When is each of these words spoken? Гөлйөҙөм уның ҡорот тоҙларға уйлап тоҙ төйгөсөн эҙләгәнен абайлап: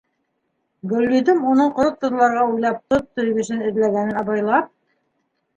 Гөлйөҙөм 0.93 1.43
уның 1.51 1.69
ҡорот 1.75 2.01
тоҙларға 2.05 2.45
уйлап 2.53 2.81
тоҙ 2.95 3.05
төйгөсөн 3.21 3.63
эҙләгәнен 3.69 4.19
абайлап: 4.23 4.73